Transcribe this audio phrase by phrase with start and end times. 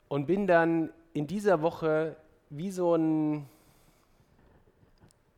[0.10, 2.18] und bin dann in dieser Woche
[2.52, 3.48] wie so ein,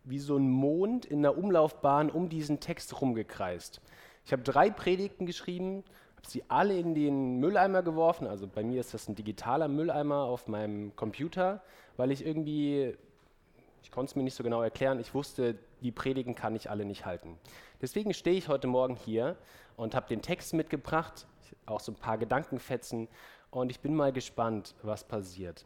[0.04, 3.82] wie so ein Mond in der Umlaufbahn um diesen Text rumgekreist.
[4.26, 5.84] Ich habe drei Predigten geschrieben,
[6.18, 8.26] habe sie alle in den Mülleimer geworfen.
[8.26, 11.62] Also bei mir ist das ein digitaler Mülleimer auf meinem Computer,
[11.98, 12.98] weil ich irgendwie,
[13.84, 16.84] ich konnte es mir nicht so genau erklären, ich wusste, die Predigen kann ich alle
[16.84, 17.38] nicht halten.
[17.82, 19.38] Deswegen stehe ich heute Morgen hier
[19.78, 21.28] und habe den Text mitgebracht,
[21.68, 23.08] auch so ein paar Gedankenfetzen
[23.52, 25.66] und ich bin mal gespannt, was passiert.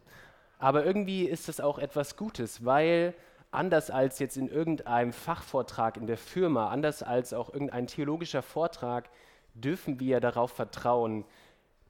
[0.58, 3.14] Aber irgendwie ist es auch etwas Gutes, weil
[3.50, 9.08] anders als jetzt in irgendeinem Fachvortrag in der Firma, anders als auch irgendein theologischer Vortrag,
[9.54, 11.24] dürfen wir darauf vertrauen,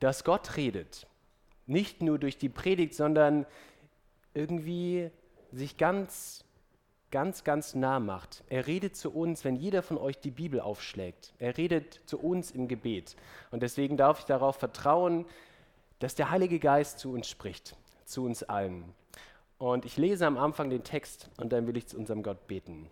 [0.00, 1.06] dass Gott redet.
[1.66, 3.46] Nicht nur durch die Predigt, sondern
[4.34, 5.10] irgendwie
[5.50, 6.44] sich ganz,
[7.10, 8.44] ganz, ganz nah macht.
[8.48, 11.32] Er redet zu uns, wenn jeder von euch die Bibel aufschlägt.
[11.38, 13.16] Er redet zu uns im Gebet.
[13.50, 15.24] Und deswegen darf ich darauf vertrauen,
[15.98, 17.74] dass der Heilige Geist zu uns spricht
[18.08, 18.94] zu uns allen.
[19.58, 22.90] Und ich lese am Anfang den Text und dann will ich zu unserem Gott beten.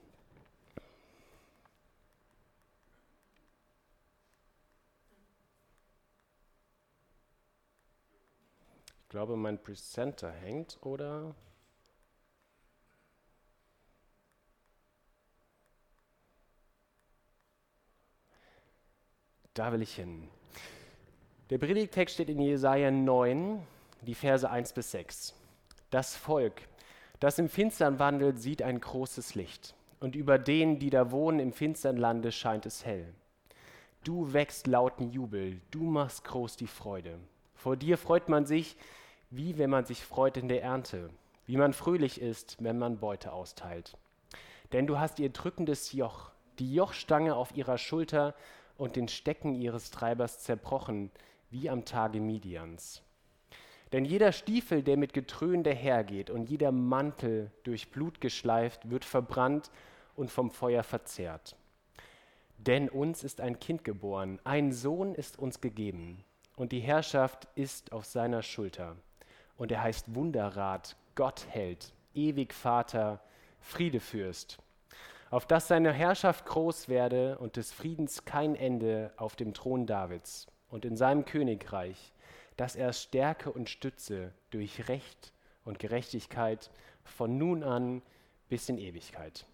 [9.02, 11.34] Ich glaube, mein Presenter hängt, oder?
[19.54, 20.28] Da will ich hin.
[21.48, 23.66] Der Predigtext steht in Jesaja 9,
[24.02, 25.34] die Verse 1 bis 6.
[25.90, 26.62] Das Volk,
[27.20, 29.74] das im Finstern wandelt, sieht ein großes Licht.
[30.00, 33.14] Und über denen, die da wohnen im finstern Lande, scheint es hell.
[34.04, 37.18] Du wächst lauten Jubel, du machst groß die Freude.
[37.54, 38.76] Vor dir freut man sich,
[39.30, 41.10] wie wenn man sich freut in der Ernte,
[41.46, 43.96] wie man fröhlich ist, wenn man Beute austeilt.
[44.72, 48.34] Denn du hast ihr drückendes Joch, die Jochstange auf ihrer Schulter
[48.76, 51.10] und den Stecken ihres Treibers zerbrochen,
[51.50, 53.02] wie am Tage Midians.
[53.96, 59.70] Denn jeder Stiefel, der mit Getrön dahergeht und jeder Mantel durch Blut geschleift, wird verbrannt
[60.16, 61.56] und vom Feuer verzehrt.
[62.58, 66.22] Denn uns ist ein Kind geboren, ein Sohn ist uns gegeben,
[66.56, 68.96] und die Herrschaft ist auf seiner Schulter.
[69.56, 73.22] Und er heißt Wunderrat, Gottheld, ewig Vater,
[73.60, 74.58] Friedefürst.
[75.30, 80.48] Auf dass seine Herrschaft groß werde und des Friedens kein Ende auf dem Thron Davids
[80.68, 82.12] und in seinem Königreich
[82.56, 85.32] dass er stärke und stütze durch Recht
[85.64, 86.70] und Gerechtigkeit
[87.04, 88.02] von nun an
[88.48, 89.46] bis in Ewigkeit.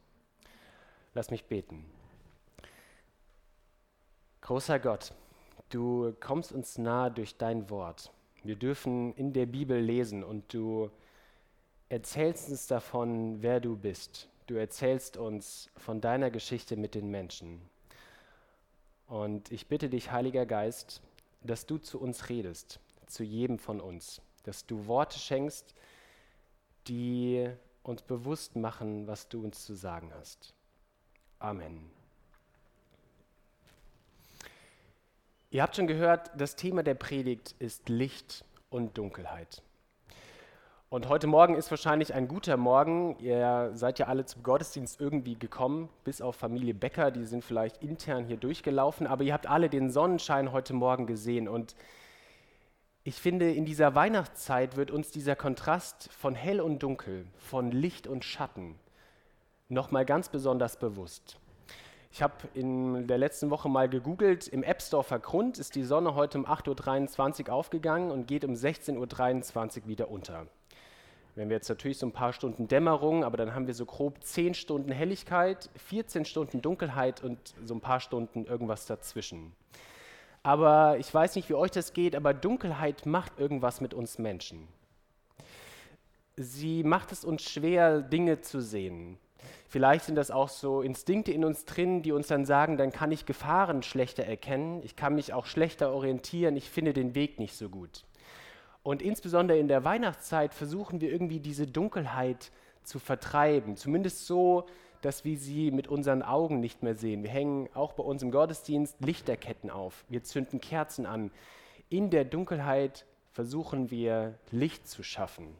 [1.14, 1.84] Lass mich beten.
[4.40, 5.12] Großer Gott,
[5.68, 8.12] du kommst uns nahe durch dein Wort.
[8.44, 10.90] Wir dürfen in der Bibel lesen und du
[11.88, 14.28] erzählst uns davon, wer du bist.
[14.46, 17.60] Du erzählst uns von deiner Geschichte mit den Menschen.
[19.06, 21.02] Und ich bitte dich, Heiliger Geist,
[21.42, 22.80] dass du zu uns redest,
[23.12, 25.74] zu jedem von uns, dass du Worte schenkst,
[26.88, 27.48] die
[27.82, 30.54] uns bewusst machen, was du uns zu sagen hast.
[31.38, 31.90] Amen.
[35.50, 39.62] Ihr habt schon gehört, das Thema der Predigt ist Licht und Dunkelheit.
[40.88, 43.18] Und heute Morgen ist wahrscheinlich ein guter Morgen.
[43.18, 47.82] Ihr seid ja alle zum Gottesdienst irgendwie gekommen, bis auf Familie Becker, die sind vielleicht
[47.82, 51.74] intern hier durchgelaufen, aber ihr habt alle den Sonnenschein heute Morgen gesehen und
[53.04, 58.06] ich finde, in dieser Weihnachtszeit wird uns dieser Kontrast von hell und dunkel, von Licht
[58.06, 58.76] und Schatten
[59.68, 61.38] nochmal ganz besonders bewusst.
[62.12, 66.38] Ich habe in der letzten Woche mal gegoogelt, im Appsdorfer Grund ist die Sonne heute
[66.38, 70.46] um 8.23 Uhr aufgegangen und geht um 16.23 Uhr wieder unter.
[71.34, 74.22] Wenn wir jetzt natürlich so ein paar Stunden Dämmerung, aber dann haben wir so grob
[74.22, 79.54] 10 Stunden Helligkeit, 14 Stunden Dunkelheit und so ein paar Stunden irgendwas dazwischen.
[80.42, 84.66] Aber ich weiß nicht, wie euch das geht, aber Dunkelheit macht irgendwas mit uns Menschen.
[86.36, 89.18] Sie macht es uns schwer, Dinge zu sehen.
[89.68, 93.12] Vielleicht sind das auch so Instinkte in uns drin, die uns dann sagen, dann kann
[93.12, 97.56] ich Gefahren schlechter erkennen, ich kann mich auch schlechter orientieren, ich finde den Weg nicht
[97.56, 98.04] so gut.
[98.82, 102.50] Und insbesondere in der Weihnachtszeit versuchen wir irgendwie diese Dunkelheit
[102.82, 104.66] zu vertreiben, zumindest so,
[105.02, 107.22] dass wir sie mit unseren Augen nicht mehr sehen.
[107.22, 111.30] Wir hängen auch bei uns im Gottesdienst Lichterketten auf, wir zünden Kerzen an.
[111.90, 115.54] In der Dunkelheit versuchen wir Licht zu schaffen.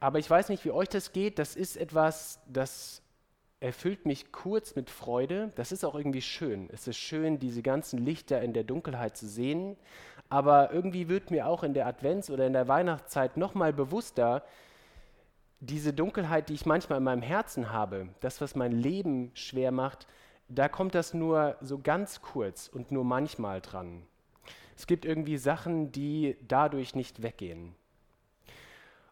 [0.00, 1.38] Aber ich weiß nicht, wie euch das geht.
[1.38, 3.02] Das ist etwas, das
[3.60, 5.52] erfüllt mich kurz mit Freude.
[5.54, 6.68] Das ist auch irgendwie schön.
[6.72, 9.76] Es ist schön, diese ganzen Lichter in der Dunkelheit zu sehen.
[10.30, 14.42] Aber irgendwie wird mir auch in der Advents- oder in der Weihnachtszeit nochmal bewusster,
[15.60, 20.06] diese Dunkelheit, die ich manchmal in meinem Herzen habe, das, was mein Leben schwer macht,
[20.48, 24.02] da kommt das nur so ganz kurz und nur manchmal dran.
[24.76, 27.74] Es gibt irgendwie Sachen, die dadurch nicht weggehen.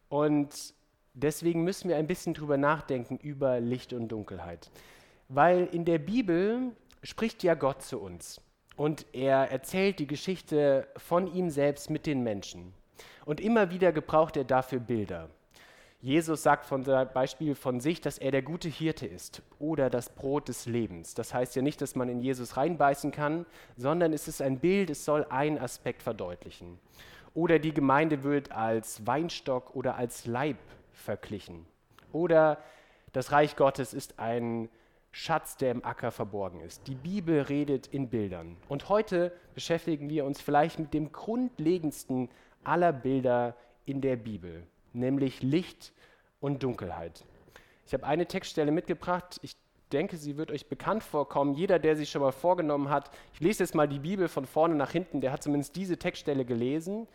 [0.09, 0.75] Und
[1.13, 4.71] deswegen müssen wir ein bisschen drüber nachdenken über Licht und Dunkelheit.
[5.29, 8.41] Weil in der Bibel spricht ja Gott zu uns
[8.77, 12.73] und er erzählt die Geschichte von ihm selbst mit den Menschen.
[13.27, 15.29] Und immer wieder gebraucht er dafür Bilder.
[16.01, 20.47] Jesus sagt von Beispiel von sich, dass er der gute Hirte ist oder das Brot
[20.49, 21.15] des Lebens.
[21.15, 23.47] Das heißt ja nicht, dass man in Jesus reinbeißen kann,
[23.77, 26.79] sondern es ist ein Bild, es soll einen Aspekt verdeutlichen.
[27.35, 30.59] Oder die Gemeinde wird als Weinstock oder als Leib
[30.93, 31.67] verglichen.
[32.13, 32.59] Oder
[33.13, 34.69] das Reich Gottes ist ein
[35.11, 36.87] Schatz, der im Acker verborgen ist.
[36.87, 38.57] Die Bibel redet in Bildern.
[38.69, 42.29] Und heute beschäftigen wir uns vielleicht mit dem grundlegendsten
[42.63, 45.93] aller Bilder in der Bibel, nämlich Licht
[46.41, 47.25] und Dunkelheit.
[47.87, 49.39] Ich habe eine Textstelle mitgebracht.
[49.43, 49.57] Ich
[49.93, 51.55] denke, sie wird euch bekannt vorkommen.
[51.55, 54.75] Jeder, der sich schon mal vorgenommen hat, ich lese jetzt mal die Bibel von vorne
[54.75, 57.09] nach hinten, der hat zumindest diese Textstelle gelesen.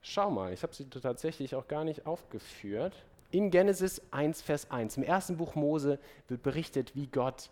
[0.00, 2.94] Schau mal, ich habe sie tatsächlich auch gar nicht aufgeführt.
[3.30, 5.98] In Genesis 1, Vers 1, im ersten Buch Mose,
[6.28, 7.50] wird berichtet, wie Gott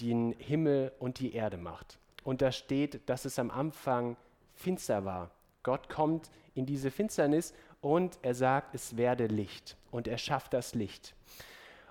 [0.00, 1.98] den Himmel und die Erde macht.
[2.24, 4.16] Und da steht, dass es am Anfang
[4.54, 5.30] finster war.
[5.62, 9.76] Gott kommt in diese Finsternis und er sagt, es werde Licht.
[9.90, 11.14] Und er schafft das Licht.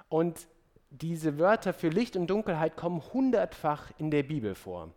[0.07, 0.47] Und
[0.89, 4.89] diese Wörter für Licht und Dunkelheit kommen hundertfach in der Bibel vor.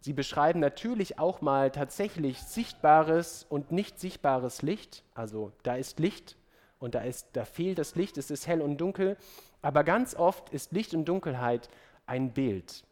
[0.00, 5.04] Sie beschreiben natürlich auch mal tatsächlich sichtbares und nicht sichtbares Licht.
[5.14, 6.36] Also da ist Licht
[6.80, 9.16] und da, ist, da fehlt das Licht, es ist hell und dunkel.
[9.62, 11.68] Aber ganz oft ist Licht und Dunkelheit
[12.06, 12.84] ein Bild.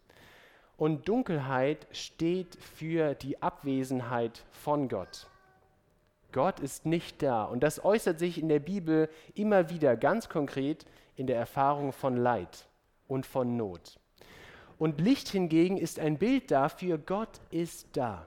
[0.81, 5.27] Und Dunkelheit steht für die Abwesenheit von Gott.
[6.33, 7.45] Gott ist nicht da.
[7.45, 10.87] Und das äußert sich in der Bibel immer wieder ganz konkret
[11.17, 12.67] in der Erfahrung von Leid
[13.09, 14.01] und von Not.
[14.79, 18.27] Und Licht hingegen ist ein Bild dafür, Gott ist da.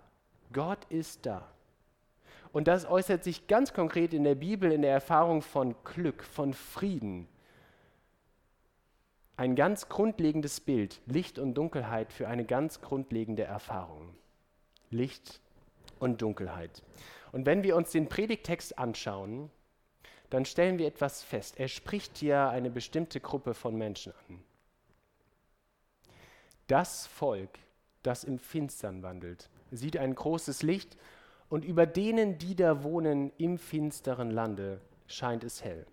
[0.51, 1.47] Gott ist da.
[2.51, 6.53] Und das äußert sich ganz konkret in der Bibel in der Erfahrung von Glück, von
[6.53, 7.27] Frieden.
[9.35, 14.15] Ein ganz grundlegendes Bild, Licht und Dunkelheit für eine ganz grundlegende Erfahrung.
[14.89, 15.41] Licht
[15.99, 16.83] und Dunkelheit.
[17.31, 19.49] Und wenn wir uns den Predigtext anschauen,
[20.29, 21.59] dann stellen wir etwas fest.
[21.59, 24.43] Er spricht hier eine bestimmte Gruppe von Menschen an
[26.67, 27.59] das Volk,
[28.03, 30.97] das im Finstern wandelt, sieht ein großes Licht
[31.49, 35.85] und über denen, die da wohnen im finsteren Lande, scheint es hell.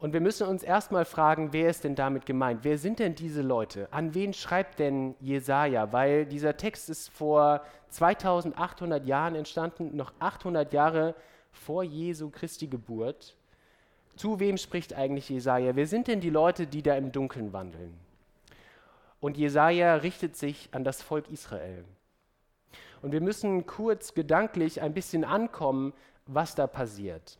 [0.00, 2.60] Und wir müssen uns erstmal fragen, wer ist denn damit gemeint?
[2.62, 3.86] Wer sind denn diese Leute?
[3.90, 5.92] An wen schreibt denn Jesaja?
[5.92, 11.14] Weil dieser Text ist vor 2800 Jahren entstanden, noch 800 Jahre
[11.52, 13.36] vor Jesu Christi Geburt.
[14.16, 15.76] Zu wem spricht eigentlich Jesaja?
[15.76, 17.92] Wer sind denn die Leute, die da im Dunkeln wandeln?
[19.20, 21.84] Und Jesaja richtet sich an das Volk Israel.
[23.02, 25.92] Und wir müssen kurz gedanklich ein bisschen ankommen,
[26.26, 27.38] was da passiert.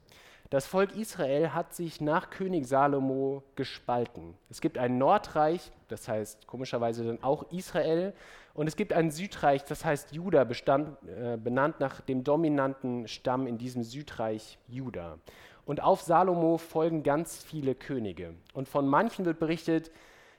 [0.50, 4.34] Das Volk Israel hat sich nach König Salomo gespalten.
[4.48, 8.12] Es gibt ein Nordreich, das heißt komischerweise dann auch Israel,
[8.52, 13.46] und es gibt ein Südreich, das heißt Juda, bestand, äh, benannt nach dem dominanten Stamm
[13.46, 15.18] in diesem Südreich Juda.
[15.66, 18.34] Und auf Salomo folgen ganz viele Könige.
[18.52, 19.92] Und von manchen wird berichtet,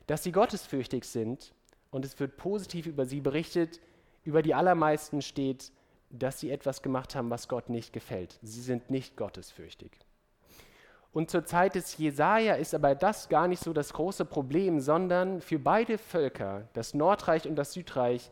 [0.08, 1.54] dass sie gottesfürchtig sind
[1.90, 3.80] und es wird positiv über sie berichtet.
[4.26, 5.72] Über die allermeisten steht,
[6.12, 8.40] dass sie etwas gemacht haben, was Gott nicht gefällt.
[8.42, 9.92] Sie sind nicht gottesfürchtig.
[11.14, 15.42] Und zur Zeit des Jesaja ist aber das gar nicht so das große Problem, sondern
[15.42, 18.32] für beide Völker, das Nordreich und das Südreich,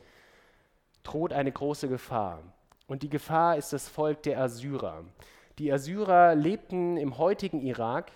[1.03, 2.41] droht eine große Gefahr.
[2.87, 5.03] Und die Gefahr ist das Volk der Assyrer.
[5.57, 8.11] Die Assyrer lebten im heutigen Irak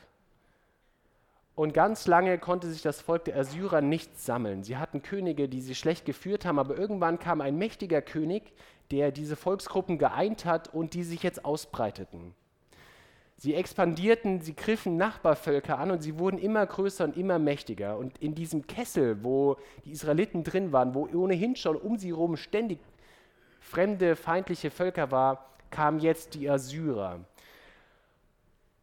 [1.55, 4.63] und ganz lange konnte sich das Volk der Assyrer nicht sammeln.
[4.63, 8.53] Sie hatten Könige, die sie schlecht geführt haben, aber irgendwann kam ein mächtiger König,
[8.93, 12.35] der diese Volksgruppen geeint hat und die sich jetzt ausbreiteten.
[13.37, 17.97] Sie expandierten, sie griffen Nachbarvölker an und sie wurden immer größer und immer mächtiger.
[17.97, 22.37] Und in diesem Kessel, wo die Israeliten drin waren, wo ohnehin schon um sie herum
[22.37, 22.77] ständig
[23.59, 27.21] fremde, feindliche Völker war, kamen jetzt die Assyrer.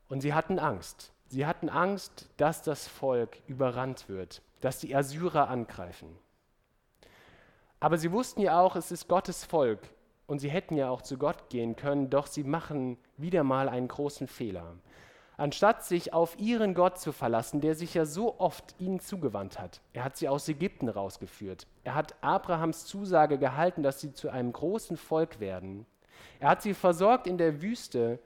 [0.08, 1.12] Und sie hatten Angst.
[1.28, 6.18] Sie hatten Angst, dass das Volk überrannt wird, dass die Assyrer angreifen.
[7.78, 9.78] Aber sie wussten ja auch, es ist Gottes Volk
[10.30, 13.88] und sie hätten ja auch zu Gott gehen können, doch sie machen wieder mal einen
[13.88, 14.76] großen Fehler.
[15.36, 19.80] Anstatt sich auf ihren Gott zu verlassen, der sich ja so oft ihnen zugewandt hat,
[19.92, 24.52] er hat sie aus Ägypten rausgeführt, er hat Abrahams Zusage gehalten, dass sie zu einem
[24.52, 25.84] großen Volk werden,
[26.38, 28.20] er hat sie versorgt in der Wüste,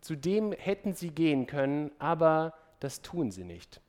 [0.00, 3.80] zu dem hätten sie gehen können, aber das tun sie nicht.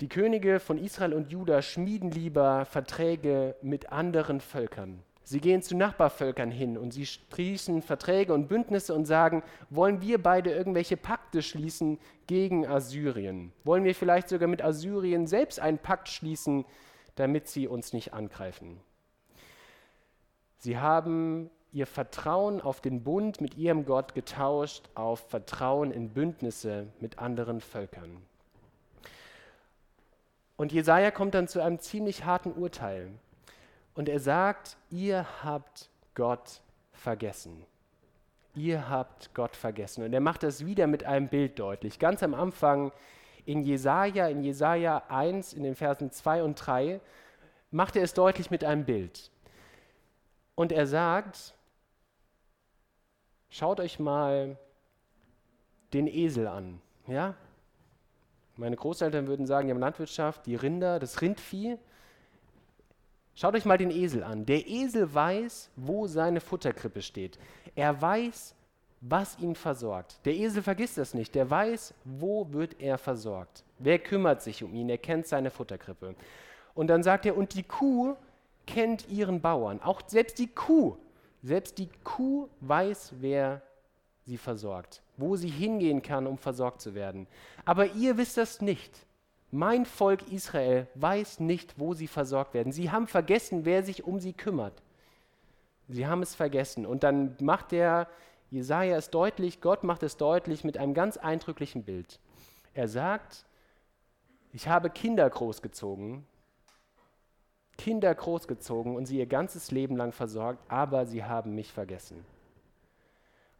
[0.00, 5.02] Die Könige von Israel und Juda schmieden lieber Verträge mit anderen Völkern.
[5.26, 10.22] Sie gehen zu Nachbarvölkern hin und sie schließen Verträge und Bündnisse und sagen, wollen wir
[10.22, 13.50] beide irgendwelche Pakte schließen gegen Assyrien?
[13.64, 16.66] Wollen wir vielleicht sogar mit Assyrien selbst einen Pakt schließen,
[17.14, 18.78] damit sie uns nicht angreifen?
[20.58, 26.86] Sie haben ihr Vertrauen auf den Bund mit ihrem Gott getauscht auf Vertrauen in Bündnisse
[27.00, 28.18] mit anderen Völkern.
[30.56, 33.10] Und Jesaja kommt dann zu einem ziemlich harten Urteil.
[33.94, 36.60] Und er sagt: Ihr habt Gott
[36.92, 37.64] vergessen.
[38.54, 40.04] Ihr habt Gott vergessen.
[40.04, 41.98] Und er macht das wieder mit einem Bild deutlich.
[41.98, 42.92] Ganz am Anfang
[43.46, 47.00] in Jesaja, in Jesaja 1, in den Versen 2 und 3,
[47.70, 49.30] macht er es deutlich mit einem Bild.
[50.54, 51.54] Und er sagt,
[53.56, 54.58] Schaut euch mal
[55.92, 56.80] den Esel an.
[57.06, 57.36] Ja?
[58.56, 61.78] Meine Großeltern würden sagen, die haben Landwirtschaft, die Rinder, das Rindvieh.
[63.34, 64.46] Schaut euch mal den Esel an.
[64.46, 67.38] Der Esel weiß, wo seine Futterkrippe steht.
[67.74, 68.54] Er weiß,
[69.00, 70.18] was ihn versorgt.
[70.24, 71.34] Der Esel vergisst das nicht.
[71.34, 73.64] Der weiß, wo wird er versorgt.
[73.78, 74.88] Wer kümmert sich um ihn?
[74.88, 76.14] Er kennt seine Futterkrippe.
[76.74, 78.16] Und dann sagt er, und die Kuh
[78.66, 79.80] kennt ihren Bauern.
[79.82, 80.96] Auch selbst die Kuh
[81.44, 83.60] selbst die Kuh weiß, wer
[84.24, 87.26] sie versorgt, wo sie hingehen kann, um versorgt zu werden.
[87.66, 89.06] Aber ihr wisst das nicht.
[89.54, 92.72] Mein Volk Israel weiß nicht, wo sie versorgt werden.
[92.72, 94.82] Sie haben vergessen, wer sich um sie kümmert.
[95.86, 96.84] Sie haben es vergessen.
[96.84, 98.08] Und dann macht der
[98.50, 102.18] Jesaja es deutlich, Gott macht es deutlich mit einem ganz eindrücklichen Bild.
[102.72, 103.46] Er sagt:
[104.52, 106.26] Ich habe Kinder großgezogen,
[107.78, 112.24] Kinder großgezogen und sie ihr ganzes Leben lang versorgt, aber sie haben mich vergessen.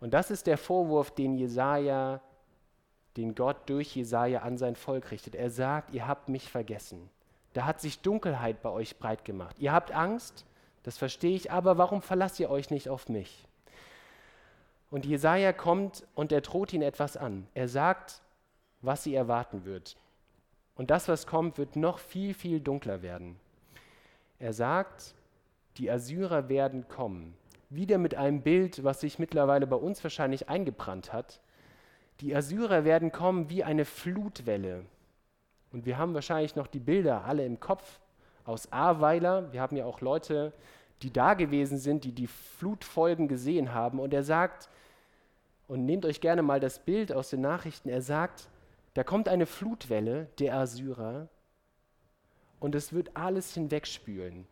[0.00, 2.20] Und das ist der Vorwurf, den Jesaja,
[3.16, 5.34] den Gott durch Jesaja an sein Volk richtet.
[5.34, 7.10] Er sagt, ihr habt mich vergessen.
[7.52, 9.56] Da hat sich Dunkelheit bei euch breit gemacht.
[9.58, 10.44] Ihr habt Angst,
[10.82, 13.46] das verstehe ich, aber warum verlasst ihr euch nicht auf mich?
[14.90, 17.46] Und Jesaja kommt und er droht ihnen etwas an.
[17.54, 18.22] Er sagt,
[18.82, 19.96] was sie erwarten wird.
[20.76, 23.36] Und das, was kommt, wird noch viel, viel dunkler werden.
[24.38, 25.14] Er sagt,
[25.76, 27.34] die Assyrer werden kommen.
[27.70, 31.40] Wieder mit einem Bild, was sich mittlerweile bei uns wahrscheinlich eingebrannt hat.
[32.20, 34.84] Die Assyrer werden kommen wie eine Flutwelle.
[35.72, 38.00] Und wir haben wahrscheinlich noch die Bilder alle im Kopf
[38.44, 39.52] aus Ahrweiler.
[39.52, 40.52] Wir haben ja auch Leute,
[41.02, 43.98] die da gewesen sind, die die Flutfolgen gesehen haben.
[43.98, 44.68] Und er sagt,
[45.66, 48.48] und nehmt euch gerne mal das Bild aus den Nachrichten, er sagt,
[48.94, 51.28] da kommt eine Flutwelle der Assyrer
[52.60, 54.46] und es wird alles hinwegspülen.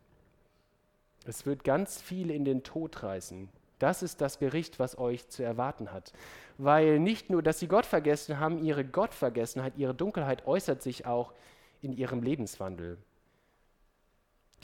[1.24, 3.48] Es wird ganz viel in den Tod reißen.
[3.82, 6.12] Das ist das Gericht, was euch zu erwarten hat.
[6.58, 11.32] Weil nicht nur, dass sie Gott vergessen haben, ihre Gottvergessenheit, ihre Dunkelheit äußert sich auch
[11.80, 12.98] in ihrem Lebenswandel.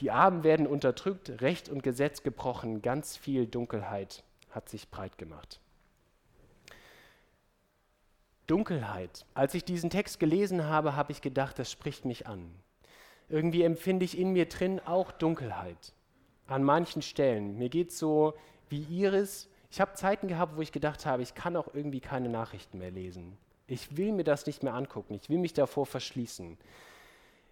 [0.00, 5.60] Die Armen werden unterdrückt, Recht und Gesetz gebrochen, ganz viel Dunkelheit hat sich breit gemacht.
[8.46, 9.26] Dunkelheit.
[9.34, 12.54] Als ich diesen Text gelesen habe, habe ich gedacht, das spricht mich an
[13.28, 15.92] irgendwie empfinde ich in mir drin auch Dunkelheit.
[16.46, 17.58] An manchen Stellen.
[17.58, 18.34] Mir geht es so
[18.70, 19.48] wie Iris.
[19.70, 22.90] Ich habe Zeiten gehabt, wo ich gedacht habe, ich kann auch irgendwie keine Nachrichten mehr
[22.90, 23.36] lesen.
[23.66, 25.14] Ich will mir das nicht mehr angucken.
[25.14, 26.56] Ich will mich davor verschließen.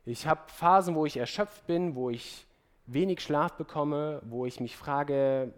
[0.07, 2.47] Ich habe Phasen, wo ich erschöpft bin, wo ich
[2.87, 5.53] wenig Schlaf bekomme, wo ich mich frage,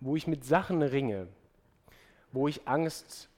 [0.00, 1.28] wo ich mit Sachen ringe,
[2.32, 3.28] wo ich Angst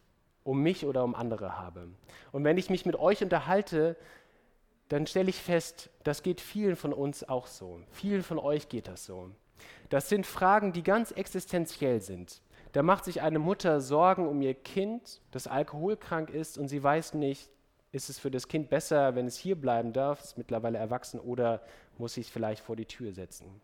[0.44, 1.88] um mich oder um andere habe.
[2.32, 3.96] Und wenn ich mich mit euch unterhalte,
[4.88, 7.80] dann stelle ich fest, das geht vielen von uns auch so.
[7.90, 9.30] Vielen von euch geht das so.
[9.90, 12.40] Das sind Fragen, die ganz existenziell sind.
[12.72, 17.14] Da macht sich eine Mutter Sorgen um ihr Kind, das alkoholkrank ist und sie weiß
[17.14, 17.50] nicht,
[17.92, 21.60] ist es für das Kind besser, wenn es hier bleiben darf, ist mittlerweile erwachsen, oder
[21.98, 23.60] muss ich es vielleicht vor die Tür setzen?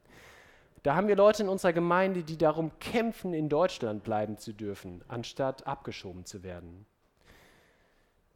[0.83, 5.02] Da haben wir Leute in unserer Gemeinde, die darum kämpfen, in Deutschland bleiben zu dürfen,
[5.06, 6.87] anstatt abgeschoben zu werden.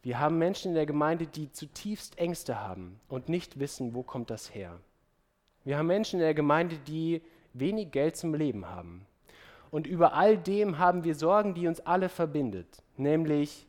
[0.02, 4.30] Wir haben Menschen in der Gemeinde, die zutiefst Ängste haben und nicht wissen, wo kommt
[4.30, 4.78] das her.
[5.64, 9.06] Wir haben Menschen in der Gemeinde, die wenig Geld zum Leben haben.
[9.70, 13.66] Und über all dem haben wir Sorgen, die uns alle verbindet, nämlich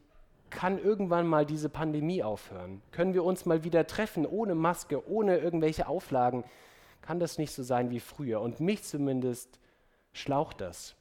[0.49, 2.81] kann irgendwann mal diese Pandemie aufhören?
[2.91, 6.43] Können wir uns mal wieder treffen, ohne Maske, ohne irgendwelche Auflagen?
[7.01, 8.41] Kann das nicht so sein wie früher?
[8.41, 9.59] Und mich zumindest
[10.13, 10.95] schlaucht das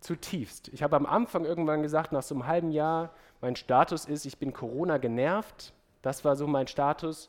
[0.00, 0.68] zutiefst.
[0.68, 4.38] Ich habe am Anfang irgendwann gesagt, nach so einem halben Jahr, mein Status ist, ich
[4.38, 5.72] bin Corona genervt.
[6.00, 7.28] Das war so mein Status.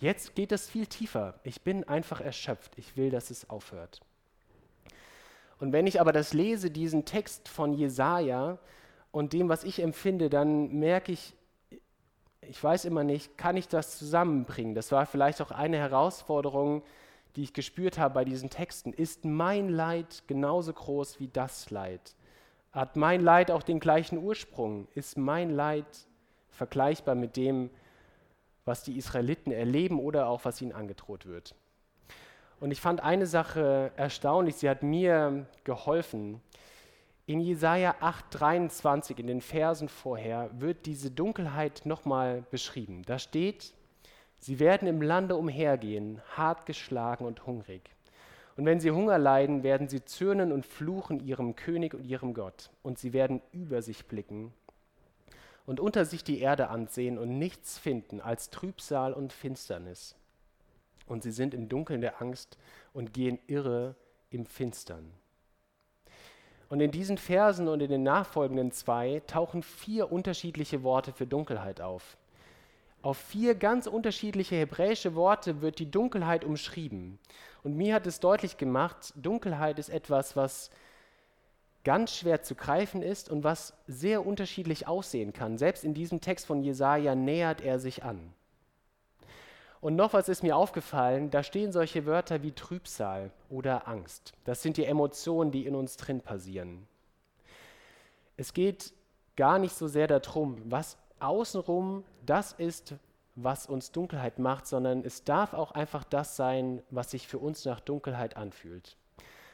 [0.00, 1.38] Jetzt geht es viel tiefer.
[1.42, 2.76] Ich bin einfach erschöpft.
[2.76, 4.00] Ich will, dass es aufhört.
[5.58, 8.58] Und wenn ich aber das lese, diesen Text von Jesaja
[9.10, 11.34] und dem, was ich empfinde, dann merke ich,
[12.42, 14.74] ich weiß immer nicht, kann ich das zusammenbringen?
[14.74, 16.82] Das war vielleicht auch eine Herausforderung,
[17.36, 18.92] die ich gespürt habe bei diesen Texten.
[18.92, 22.14] Ist mein Leid genauso groß wie das Leid?
[22.72, 24.88] Hat mein Leid auch den gleichen Ursprung?
[24.94, 25.86] Ist mein Leid
[26.50, 27.70] vergleichbar mit dem,
[28.64, 31.54] was die Israeliten erleben oder auch was ihnen angedroht wird?
[32.60, 36.40] Und ich fand eine Sache erstaunlich, sie hat mir geholfen.
[37.26, 43.02] In Jesaja 8,23, in den Versen vorher, wird diese Dunkelheit nochmal beschrieben.
[43.06, 43.74] Da steht,
[44.38, 47.82] sie werden im Lande umhergehen, hart geschlagen und hungrig.
[48.56, 52.70] Und wenn sie Hunger leiden, werden sie zürnen und fluchen ihrem König und ihrem Gott.
[52.82, 54.52] Und sie werden über sich blicken
[55.64, 60.16] und unter sich die Erde ansehen und nichts finden als Trübsal und Finsternis
[61.08, 62.58] und sie sind im Dunkeln der Angst
[62.92, 63.94] und gehen irre
[64.30, 65.10] im Finstern.
[66.68, 71.80] Und in diesen Versen und in den nachfolgenden zwei tauchen vier unterschiedliche Worte für Dunkelheit
[71.80, 72.18] auf.
[73.00, 77.18] Auf vier ganz unterschiedliche hebräische Worte wird die Dunkelheit umschrieben.
[77.62, 80.70] Und mir hat es deutlich gemacht, Dunkelheit ist etwas, was
[81.84, 85.56] ganz schwer zu greifen ist und was sehr unterschiedlich aussehen kann.
[85.58, 88.34] Selbst in diesem Text von Jesaja nähert er sich an.
[89.80, 94.32] Und noch was ist mir aufgefallen, da stehen solche Wörter wie Trübsal oder Angst.
[94.44, 96.86] Das sind die Emotionen, die in uns drin passieren.
[98.36, 98.92] Es geht
[99.36, 102.94] gar nicht so sehr darum, was außenrum das ist,
[103.36, 107.64] was uns Dunkelheit macht, sondern es darf auch einfach das sein, was sich für uns
[107.64, 108.96] nach Dunkelheit anfühlt.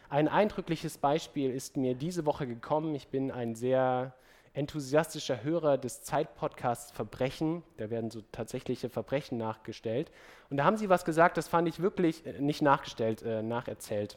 [0.09, 2.95] Ein eindrückliches Beispiel ist mir diese Woche gekommen.
[2.95, 4.15] Ich bin ein sehr
[4.55, 7.63] enthusiastischer Hörer des Zeitpodcasts Verbrechen.
[7.77, 10.11] Da werden so tatsächliche Verbrechen nachgestellt.
[10.49, 14.17] Und da haben sie was gesagt, das fand ich wirklich äh, nicht nachgestellt, äh, nacherzählt.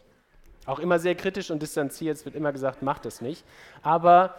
[0.65, 2.17] Auch immer sehr kritisch und distanziert.
[2.17, 3.43] Es wird immer gesagt, macht es nicht.
[3.81, 4.35] Aber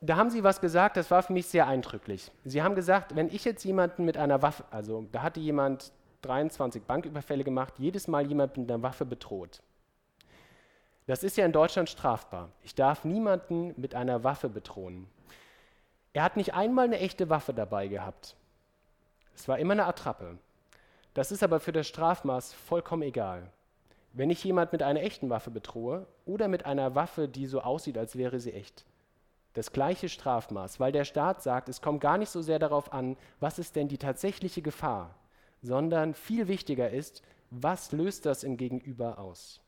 [0.00, 2.30] da haben sie was gesagt, das war für mich sehr eindrücklich.
[2.44, 6.84] Sie haben gesagt, wenn ich jetzt jemanden mit einer Waffe, also da hatte jemand 23
[6.84, 9.60] Banküberfälle gemacht, jedes Mal jemand mit einer Waffe bedroht.
[11.06, 12.50] Das ist ja in Deutschland strafbar.
[12.62, 15.08] Ich darf niemanden mit einer Waffe bedrohen.
[16.12, 18.36] Er hat nicht einmal eine echte Waffe dabei gehabt.
[19.34, 20.38] Es war immer eine Attrappe.
[21.14, 23.50] Das ist aber für das Strafmaß vollkommen egal.
[24.12, 27.96] Wenn ich jemand mit einer echten Waffe bedrohe oder mit einer Waffe, die so aussieht,
[27.96, 28.84] als wäre sie echt,
[29.54, 33.16] das gleiche Strafmaß, weil der Staat sagt, es kommt gar nicht so sehr darauf an,
[33.40, 35.14] was ist denn die tatsächliche Gefahr,
[35.62, 39.61] sondern viel wichtiger ist, was löst das im Gegenüber aus.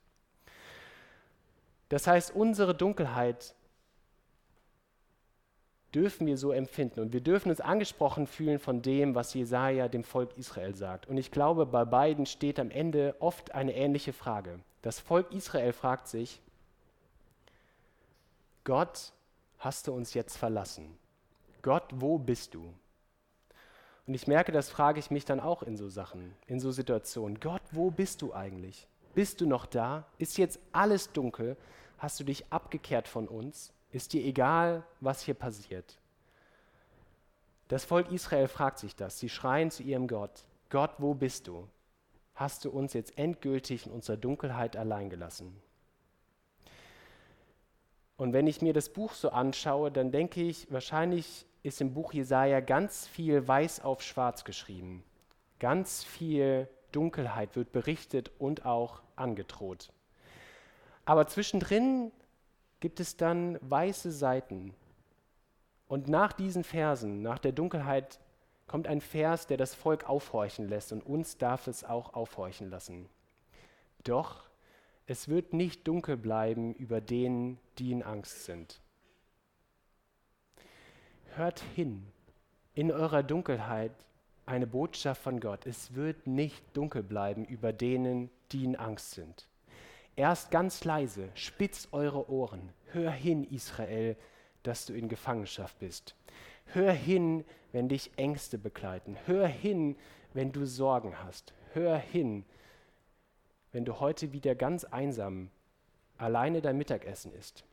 [1.94, 3.54] Das heißt, unsere Dunkelheit
[5.94, 10.02] dürfen wir so empfinden und wir dürfen uns angesprochen fühlen von dem, was Jesaja dem
[10.02, 11.06] Volk Israel sagt.
[11.06, 14.58] Und ich glaube, bei beiden steht am Ende oft eine ähnliche Frage.
[14.82, 16.42] Das Volk Israel fragt sich:
[18.64, 19.12] Gott,
[19.60, 20.98] hast du uns jetzt verlassen?
[21.62, 22.74] Gott, wo bist du?
[24.08, 27.38] Und ich merke, das frage ich mich dann auch in so Sachen, in so Situationen.
[27.38, 28.88] Gott, wo bist du eigentlich?
[29.14, 30.08] Bist du noch da?
[30.18, 31.56] Ist jetzt alles dunkel?
[32.04, 33.72] Hast du dich abgekehrt von uns?
[33.90, 35.96] Ist dir egal, was hier passiert?
[37.68, 39.18] Das Volk Israel fragt sich das.
[39.18, 41.66] Sie schreien zu ihrem Gott, Gott, wo bist du?
[42.34, 45.58] Hast du uns jetzt endgültig in unserer Dunkelheit allein gelassen?
[48.18, 52.12] Und wenn ich mir das Buch so anschaue, dann denke ich, wahrscheinlich ist im Buch
[52.12, 55.02] Jesaja ganz viel weiß auf schwarz geschrieben.
[55.58, 59.88] Ganz viel Dunkelheit wird berichtet und auch angedroht.
[61.04, 62.12] Aber zwischendrin
[62.80, 64.74] gibt es dann weiße Seiten.
[65.86, 68.20] Und nach diesen Versen, nach der Dunkelheit,
[68.66, 73.08] kommt ein Vers, der das Volk aufhorchen lässt und uns darf es auch aufhorchen lassen.
[74.02, 74.44] Doch
[75.06, 78.80] es wird nicht dunkel bleiben über denen, die in Angst sind.
[81.36, 82.06] Hört hin,
[82.74, 83.92] in eurer Dunkelheit
[84.46, 85.66] eine Botschaft von Gott.
[85.66, 89.48] Es wird nicht dunkel bleiben über denen, die in Angst sind.
[90.16, 92.70] Erst ganz leise, spitz eure Ohren.
[92.92, 94.16] Hör hin, Israel,
[94.62, 96.14] dass du in Gefangenschaft bist.
[96.66, 99.16] Hör hin, wenn dich Ängste begleiten.
[99.26, 99.96] Hör hin,
[100.32, 101.52] wenn du Sorgen hast.
[101.72, 102.44] Hör hin,
[103.72, 105.50] wenn du heute wieder ganz einsam
[106.16, 107.64] alleine dein Mittagessen isst.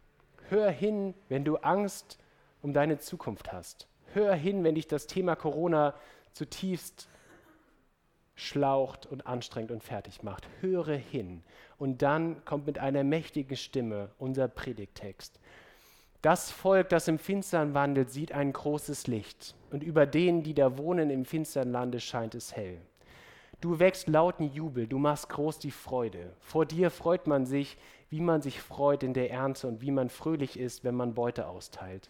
[0.50, 2.18] Hör hin, wenn du Angst
[2.64, 3.88] um deine Zukunft hast.
[4.14, 5.94] Hör hin, wenn dich das Thema Corona
[6.34, 7.08] zutiefst
[8.42, 10.48] schlaucht und anstrengt und fertig macht.
[10.62, 11.44] Höre hin.
[11.78, 15.40] Und dann kommt mit einer mächtigen Stimme unser Predigtext.
[16.22, 19.56] Das Volk, das im Finstern wandelt, sieht ein großes Licht.
[19.72, 22.80] Und über denen, die da wohnen im finstern Lande, scheint es hell.
[23.60, 26.34] Du wächst lauten Jubel, du machst groß die Freude.
[26.40, 27.78] Vor dir freut man sich,
[28.10, 31.48] wie man sich freut in der Ernte und wie man fröhlich ist, wenn man Beute
[31.48, 32.10] austeilt.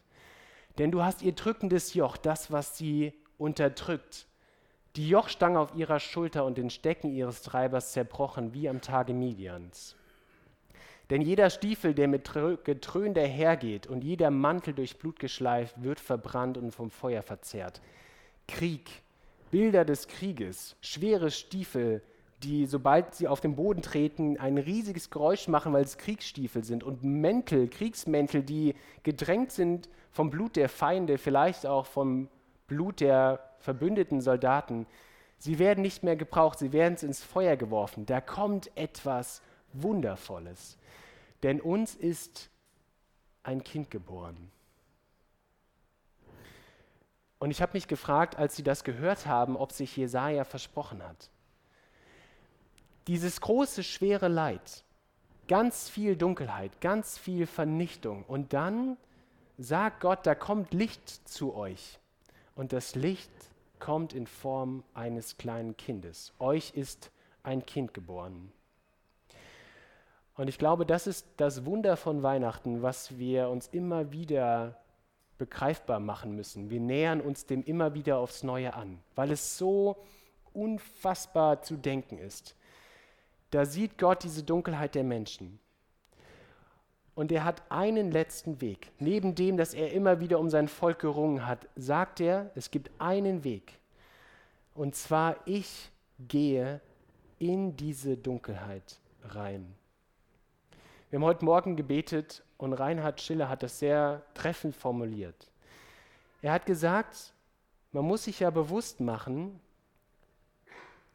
[0.77, 4.27] Denn du hast ihr drückendes Joch, das, was sie unterdrückt,
[4.95, 9.95] die Jochstange auf ihrer Schulter und den Stecken ihres Treibers zerbrochen, wie am Tage Midians.
[11.09, 12.31] Denn jeder Stiefel, der mit
[12.63, 17.81] Getrön dahergeht und jeder Mantel durch Blut geschleift, wird verbrannt und vom Feuer verzehrt.
[18.47, 18.89] Krieg,
[19.49, 22.01] Bilder des Krieges, schwere Stiefel,
[22.43, 26.83] die, sobald sie auf den Boden treten, ein riesiges Geräusch machen, weil es Kriegsstiefel sind.
[26.83, 32.29] Und Mäntel, Kriegsmäntel, die gedrängt sind vom Blut der Feinde, vielleicht auch vom
[32.67, 34.85] Blut der verbündeten Soldaten.
[35.37, 38.05] Sie werden nicht mehr gebraucht, sie werden ins Feuer geworfen.
[38.05, 39.41] Da kommt etwas
[39.73, 40.77] Wundervolles.
[41.43, 42.49] Denn uns ist
[43.43, 44.51] ein Kind geboren.
[47.39, 51.31] Und ich habe mich gefragt, als sie das gehört haben, ob sich Jesaja versprochen hat.
[53.07, 54.83] Dieses große, schwere Leid,
[55.47, 58.23] ganz viel Dunkelheit, ganz viel Vernichtung.
[58.25, 58.95] Und dann
[59.57, 61.99] sagt Gott, da kommt Licht zu euch.
[62.55, 63.31] Und das Licht
[63.81, 66.31] kommt in Form eines kleinen Kindes.
[66.39, 67.11] Euch ist
[67.43, 68.53] ein Kind geboren.
[70.35, 74.79] Und ich glaube, das ist das Wunder von Weihnachten, was wir uns immer wieder
[75.37, 76.69] begreifbar machen müssen.
[76.69, 79.97] Wir nähern uns dem immer wieder aufs Neue an, weil es so
[80.53, 82.55] unfassbar zu denken ist.
[83.49, 85.59] Da sieht Gott diese Dunkelheit der Menschen.
[87.13, 88.91] Und er hat einen letzten Weg.
[88.99, 92.89] Neben dem, dass er immer wieder um sein Volk gerungen hat, sagt er, es gibt
[92.99, 93.79] einen Weg.
[94.73, 95.91] Und zwar, ich
[96.27, 96.79] gehe
[97.37, 99.75] in diese Dunkelheit rein.
[101.09, 105.51] Wir haben heute Morgen gebetet und Reinhard Schiller hat das sehr treffend formuliert.
[106.41, 107.33] Er hat gesagt,
[107.91, 109.59] man muss sich ja bewusst machen,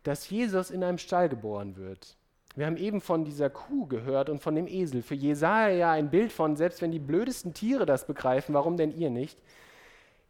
[0.03, 2.17] dass Jesus in einem Stall geboren wird.
[2.57, 5.03] Wir haben eben von dieser Kuh gehört und von dem Esel.
[5.03, 8.97] Für Jesaja ja ein Bild von, selbst wenn die blödesten Tiere das begreifen, warum denn
[8.97, 9.39] ihr nicht?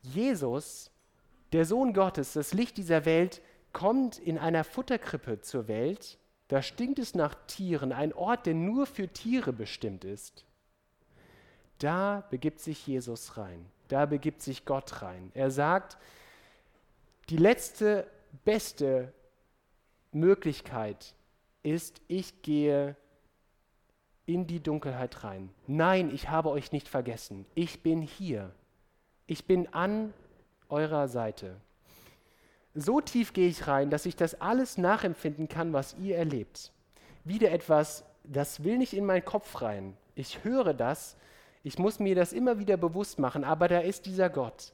[0.02, 0.90] Jesus,
[1.52, 3.40] der Sohn Gottes, das Licht dieser Welt,
[3.72, 8.86] kommt in einer Futterkrippe zur Welt da stinkt es nach Tieren, ein Ort, der nur
[8.86, 10.44] für Tiere bestimmt ist.
[11.78, 15.30] Da begibt sich Jesus rein, da begibt sich Gott rein.
[15.34, 15.98] Er sagt,
[17.28, 18.06] die letzte,
[18.44, 19.12] beste
[20.12, 21.14] Möglichkeit
[21.66, 22.96] ist, ich gehe
[24.24, 25.50] in die Dunkelheit rein.
[25.66, 27.46] Nein, ich habe euch nicht vergessen.
[27.54, 28.52] Ich bin hier.
[29.26, 30.12] Ich bin an
[30.68, 31.56] eurer Seite
[32.76, 36.72] so tief gehe ich rein, dass ich das alles nachempfinden kann, was ihr erlebt.
[37.24, 39.96] Wieder etwas, das will nicht in meinen Kopf rein.
[40.14, 41.16] Ich höre das,
[41.64, 44.72] ich muss mir das immer wieder bewusst machen, aber da ist dieser Gott,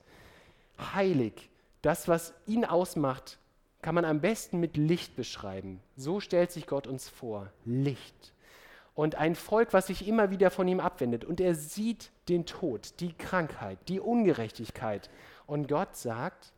[0.95, 1.49] heilig.
[1.81, 3.39] Das, was ihn ausmacht,
[3.83, 5.81] kann man am besten mit Licht beschreiben.
[5.97, 8.33] So stellt sich Gott uns vor, Licht.
[8.95, 11.25] Und ein Volk, was sich immer wieder von ihm abwendet.
[11.25, 15.11] Und er sieht den Tod, die Krankheit, die Ungerechtigkeit.
[15.47, 16.53] Und Gott sagt,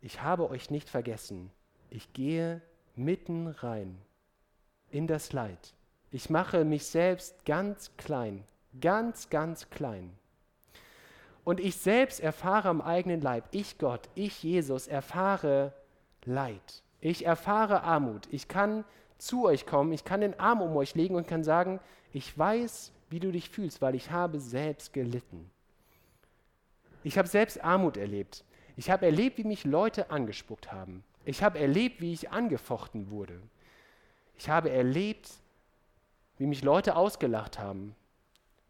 [0.00, 1.50] ich habe euch nicht vergessen.
[1.90, 2.62] Ich gehe
[2.94, 3.98] mitten rein
[4.90, 5.74] in das Leid.
[6.12, 8.44] Ich mache mich selbst ganz klein,
[8.80, 10.12] ganz, ganz klein.
[11.42, 15.72] Und ich selbst erfahre am eigenen Leib, ich Gott, ich Jesus, erfahre
[16.26, 16.82] Leid.
[17.00, 18.28] Ich erfahre Armut.
[18.30, 18.84] Ich kann
[19.18, 21.80] zu euch kommen, ich kann den Arm um euch legen und kann sagen,
[22.12, 25.50] ich weiß, wie du dich fühlst, weil ich habe selbst gelitten.
[27.02, 28.44] Ich habe selbst Armut erlebt.
[28.76, 31.04] Ich habe erlebt, wie mich Leute angespuckt haben.
[31.24, 33.40] Ich habe erlebt, wie ich angefochten wurde.
[34.36, 35.30] Ich habe erlebt,
[36.38, 37.94] wie mich Leute ausgelacht haben,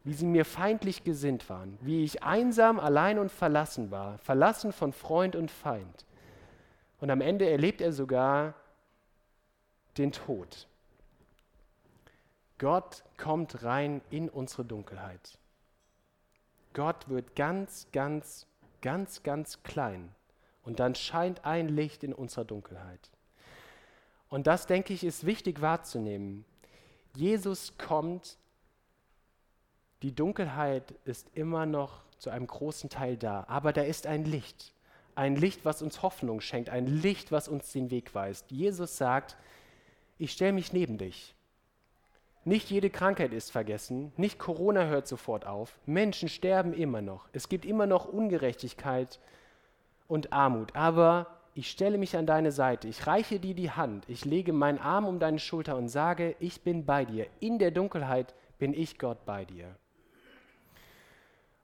[0.03, 4.93] wie sie mir feindlich gesinnt waren, wie ich einsam, allein und verlassen war, verlassen von
[4.93, 6.05] Freund und Feind.
[6.99, 8.53] Und am Ende erlebt er sogar
[9.97, 10.67] den Tod.
[12.57, 15.37] Gott kommt rein in unsere Dunkelheit.
[16.73, 18.47] Gott wird ganz, ganz,
[18.81, 20.13] ganz, ganz klein
[20.63, 23.11] und dann scheint ein Licht in unserer Dunkelheit.
[24.29, 26.43] Und das, denke ich, ist wichtig wahrzunehmen.
[27.15, 28.37] Jesus kommt,
[30.01, 34.74] die Dunkelheit ist immer noch zu einem großen Teil da, aber da ist ein Licht.
[35.15, 38.51] Ein Licht, was uns Hoffnung schenkt, ein Licht, was uns den Weg weist.
[38.51, 39.37] Jesus sagt,
[40.17, 41.35] ich stelle mich neben dich.
[42.47, 47.49] Nicht jede Krankheit ist vergessen, nicht Corona hört sofort auf, Menschen sterben immer noch, es
[47.49, 49.19] gibt immer noch Ungerechtigkeit
[50.07, 51.25] und Armut, aber
[51.55, 55.05] ich stelle mich an deine Seite, ich reiche dir die Hand, ich lege meinen Arm
[55.05, 59.25] um deine Schulter und sage, ich bin bei dir, in der Dunkelheit bin ich Gott
[59.25, 59.75] bei dir.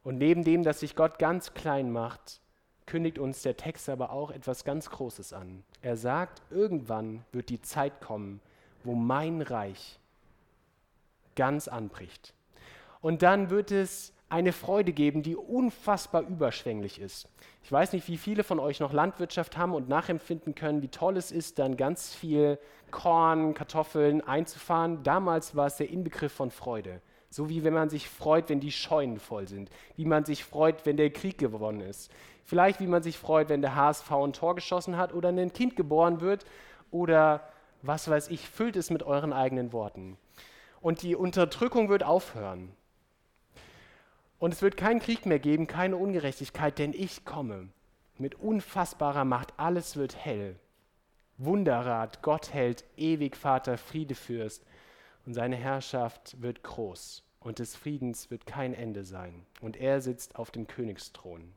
[0.04, 2.42] Und neben dem, dass sich Gott ganz klein macht,
[2.86, 5.64] kündigt uns der Text aber auch etwas ganz Großes an.
[5.82, 8.40] Er sagt, irgendwann wird die Zeit kommen,
[8.84, 10.00] wo mein Reich
[11.36, 12.34] ganz anbricht.
[13.02, 17.28] Und dann wird es eine Freude geben, die unfassbar überschwänglich ist.
[17.64, 21.18] Ich weiß nicht, wie viele von euch noch Landwirtschaft haben und nachempfinden können, wie toll
[21.18, 22.58] es ist, dann ganz viel
[22.92, 25.04] Korn, Kartoffeln einzufahren.
[25.04, 27.02] Damals war es der Inbegriff von Freude.
[27.30, 29.70] So wie wenn man sich freut, wenn die Scheunen voll sind.
[29.96, 32.12] Wie man sich freut, wenn der Krieg gewonnen ist.
[32.44, 35.76] Vielleicht wie man sich freut, wenn der HSV ein Tor geschossen hat oder ein Kind
[35.76, 36.46] geboren wird.
[36.92, 37.48] Oder
[37.82, 40.18] was weiß ich, füllt es mit euren eigenen Worten
[40.82, 42.72] und die Unterdrückung wird aufhören.
[44.40, 47.70] Und es wird keinen Krieg mehr geben, keine Ungerechtigkeit, denn ich komme
[48.18, 49.54] mit unfassbarer Macht.
[49.58, 50.60] Alles wird hell.
[51.38, 54.66] Wunderrat, Gott hält, ewig Vater, Friedefürst.
[55.26, 59.46] Und seine Herrschaft wird groß und des Friedens wird kein Ende sein.
[59.62, 61.54] Und er sitzt auf dem Königsthron,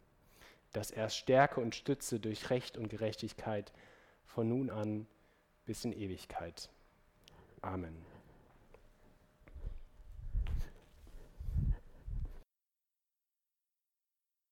[0.74, 3.72] dass er Stärke und Stütze durch Recht und Gerechtigkeit
[4.26, 5.06] von nun an
[5.64, 6.68] bis in Ewigkeit.
[7.62, 8.13] Amen.